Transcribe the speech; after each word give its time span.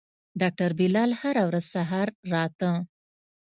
ډاکتر 0.41 0.69
بلال 0.79 1.11
هره 1.21 1.43
ورځ 1.49 1.65
سهار 1.75 2.07
راته. 2.33 2.71